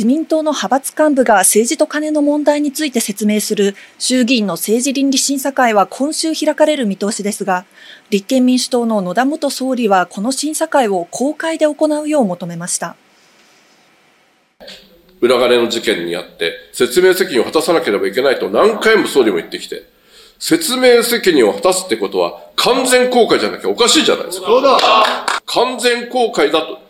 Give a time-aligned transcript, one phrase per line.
[0.00, 7.66] 自民党の派閥幹部が政治と金の問題について説明する衆議院の政治倫理審査会は今週開かれる見通しですが、
[8.08, 12.96] 立憲民主党の野田元総理はこの審査会を公開で行うよう求めました。
[15.20, 19.82] 裏金の事件にあって、説明責任を果たさなければいけないと何回も総理も言ってきて、
[20.38, 24.46] 説明責任を果たすってことは完全公開じゃなきゃおかしいじゃないですか。
[24.46, 24.78] そうだ
[25.44, 26.89] 完全公開だと。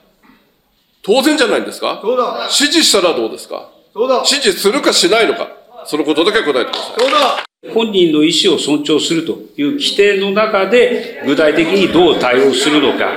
[1.03, 2.01] 当然じゃないんですか？
[2.03, 2.49] そうだ。
[2.51, 3.71] 指示したらどうですか？
[3.93, 4.17] そうだ。
[4.17, 5.49] 指示するかしないのか？
[5.87, 7.01] そのことだけ答えてください。
[7.01, 7.45] そうだ。
[7.75, 13.17] 本人の意思を尊重するという規定の中で、具体的にどう対応するのか、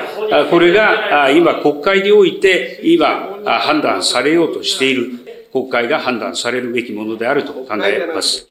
[0.50, 8.50] これが今、国会において、今、判断されようとしている、国会が判断されるべきものであると考えます。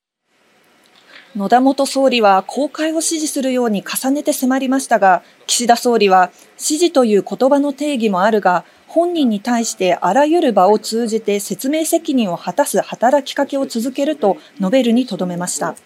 [1.36, 15.76] 野田元総理は公開を支持するように重ねて迫りましたが、岸田総理は、支持という言葉の定義もあるが、本人に対してあらゆる場を通じて説明責任を果たす働きかけを続けると述べるにとどめました。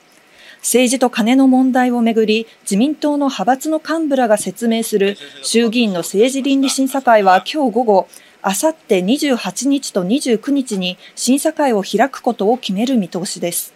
[0.58, 8.08] 政治と金の問題をめぐり、自民党の派閥の幹部らが説明する衆議院の政治倫理審査会は今日午後、
[8.42, 13.72] あさって28日と29日に審査会を開くことを決める見通しです。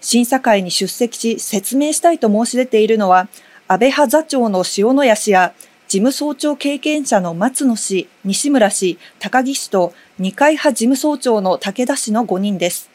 [0.00, 3.26] 審査会に出席し説明したいと申し出ているのは、
[3.66, 5.52] 安倍派座長の塩谷氏や
[5.88, 12.90] 事務総長経験者の松野氏、西村氏、高木氏と二階派事務総長の武田氏の5人です。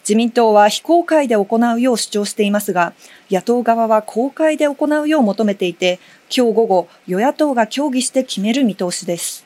[0.00, 2.94] 自民党は非公開で行うよう主張していますが、
[3.30, 6.00] 野党側は公開で行うよう求めていて、
[6.34, 9.44] 今日午後、与野党が協議して決める見通しです。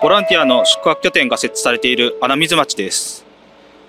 [0.00, 3.26] ボランティアの宿泊拠点が設置されている穴水町です。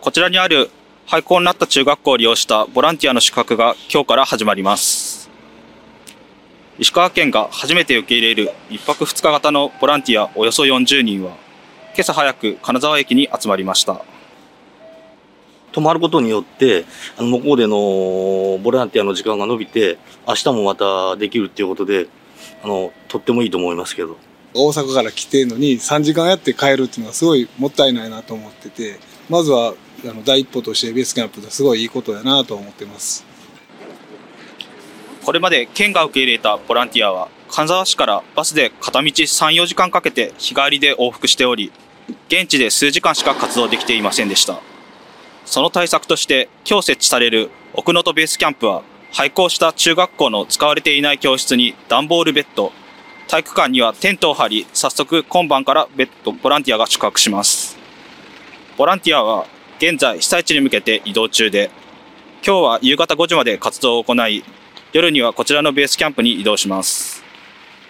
[0.01, 0.69] こちらにある
[1.05, 5.16] 廃校になった中学校を利用したボランティアの宿泊が今日から始まります。
[6.79, 11.31] 石川県が初めて受け入れる1泊2日型のボランティアおよそ40人は、
[11.95, 14.05] 今朝早く金沢駅に集まりました。
[15.71, 16.85] 泊まることによって、
[17.17, 22.07] あの向こうでのボランティアの時間が延びて、明日もまたできるっていうことで、
[22.63, 24.15] あの、とってもいいと思いますけど。
[24.53, 28.99] 大阪から来てるのに3時間やって帰るっていうのはすごいもったいないなと思ってて、
[29.29, 29.73] まずは
[30.03, 33.25] あの第一歩としてベースキャンプですごいいいことやなと思ってます。
[35.27, 41.73] これまで県が受け入れたボランティアは、金沢市からバスで片道3、4時間かけて日帰りで往復しており、
[42.29, 44.61] 現地で数時間しか活動できていませんでした。
[45.43, 52.71] その対策として、今日設置される奥能登ベースキャンプは、廃校した中学校の使われていない教室に段ボールベッド、
[53.27, 57.77] 体育館にはテントを張り、早速今晩からベッド、ボランティアが宿泊します。
[58.77, 59.45] ボランティアは
[59.79, 61.69] 現在被災地に向けて移動中で、
[62.45, 64.45] 今日は夕方5時まで活動を行い、
[64.97, 67.23] 夜にはこちらのベースキャンプに移動します。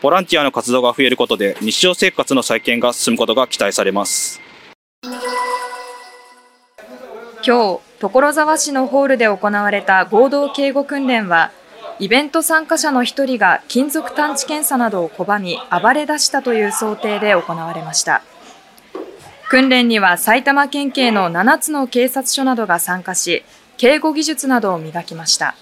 [0.02, 4.42] ボランティアの活動が増えることで日常生活の再建が進むことが期待されます。
[7.46, 11.54] 今日、所沢市のホールで行われた合同警護訓練は、
[12.00, 18.22] イベント参加者の1人が金属探知検査などを拒み暴れ出したという想定で行われました。
[19.48, 23.46] 訓練には埼玉県警の7つの警察署などが参加し、
[23.78, 25.56] 警護技術などを磨きました。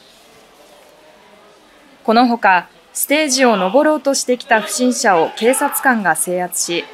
[2.05, 6.85] このほか、ステージを登ろうとしてきた不審者を警察官が制圧し、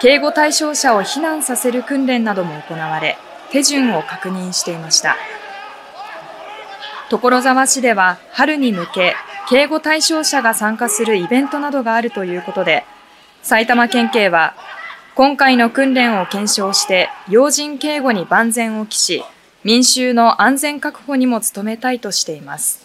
[0.00, 3.16] 警護対象者を避難させる訓練なども行われ、
[3.52, 5.16] 手順を確認していました。
[7.08, 9.14] 所沢市では春に向け、
[9.48, 12.84] 警護対象者が参加するイベントなどがあるということで、
[13.42, 14.54] 埼玉県警は、
[15.14, 19.22] 今回の訓練を検証して、要人警護に万全を期し、
[19.62, 22.84] 民衆の安全確保にも努めたいとしています。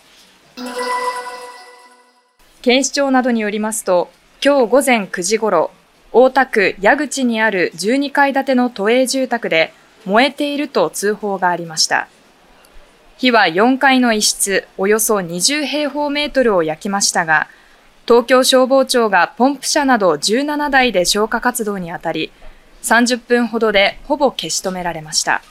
[2.64, 4.10] 警視庁などによりますと、
[4.42, 5.72] 今日午前9時ごろ、
[6.14, 9.74] 大田区矢口にある12階建ての都営住宅で
[10.06, 12.08] 燃えていると通報がありました。
[13.18, 17.50] 火は4階の一室およそ20平方メートルを焼きましたが、
[18.08, 22.32] 東京消防庁がポンプ車など17台で消火活動にあたり、
[22.84, 25.42] 30分ほどでほぼ消し止められました。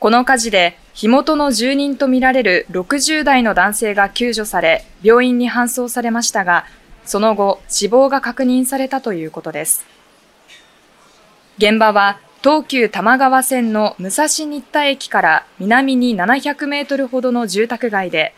[0.00, 6.66] この火事で火元の住人とみられる60代の男性が救助され、病院に搬送されましたが、
[7.04, 9.84] その後、死亡が確認されたということです。
[11.56, 18.34] 現場は東急多摩川線の武蔵新田駅から南に700メートルほどの住宅街で、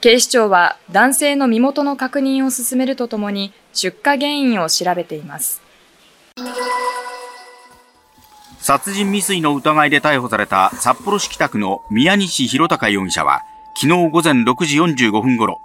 [0.00, 5.60] 警視庁は男性の身元の確認を進めるとともに出火原因を調べています。
[8.68, 15.62] 殺人未遂の疑いで逮捕された札幌市北区の宮西博隆容疑者は、昨日午前6時45分頃、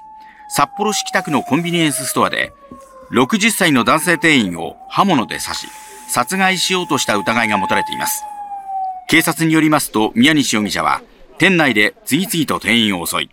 [0.48, 2.54] 札幌市北区のコンビニエンスストアで、
[3.12, 5.68] 60歳の男性店員を刃物で刺し、
[6.08, 8.24] 殺害しようとした疑いが持たれています。
[9.10, 11.02] 警察によりますと、宮西容疑者は、
[11.38, 13.30] 店内で次々と店員を襲い、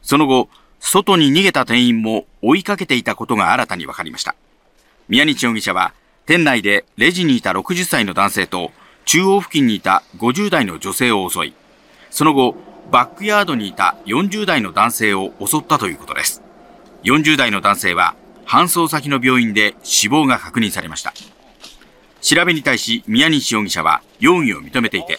[0.00, 0.48] その後、
[0.78, 4.36] 外に逃げた店員も追いかけていたことが新たに分かりました。
[5.08, 5.92] 宮西容疑者は、
[6.24, 8.70] 店内でレジにいた60歳の男性と、
[9.08, 11.54] 中央付近にいた50代の女性を襲い、
[12.10, 12.54] その後、
[12.90, 16.42] バックヤードにいた40代の男性を襲ったということです。
[17.04, 18.16] 40代の男性は、
[18.46, 21.14] 搬送先の病院で死亡が確認されました。
[22.20, 25.18] 調べに対し宮西容疑者は容疑を認めていて、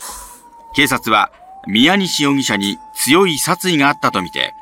[0.75, 1.31] 警察は
[1.67, 4.53] 宮西容疑者に強い殺意があったとみて、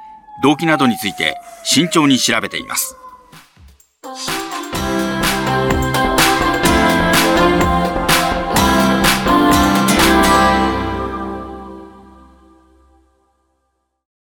[0.41, 1.35] 動機などについて
[1.65, 2.95] 慎重に調べています。